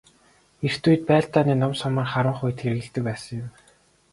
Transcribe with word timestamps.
Эрт 0.69 0.83
үед 0.89 1.01
байлдааны 1.09 1.53
нум 1.57 1.73
сумаар 1.81 2.09
харвах 2.13 2.39
үед 2.45 2.57
хэрэглэдэг 2.63 3.03
байсан 3.07 3.35
юм. 3.41 3.49